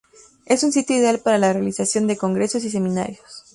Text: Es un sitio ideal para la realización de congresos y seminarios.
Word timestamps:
Es 0.47 0.63
un 0.63 0.71
sitio 0.71 0.95
ideal 0.95 1.19
para 1.19 1.37
la 1.37 1.53
realización 1.53 2.07
de 2.07 2.17
congresos 2.17 2.63
y 2.63 2.71
seminarios. 2.71 3.45